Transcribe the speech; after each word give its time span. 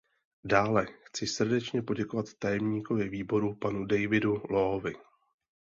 Dále, 0.43 0.87
chci 1.03 1.27
srdečně 1.27 1.81
poděkovat 1.81 2.25
tajemníkovi 2.39 3.09
Výboru 3.09 3.55
panu 3.55 3.85
Davidu 3.85 4.41
Loweovi. 4.49 4.93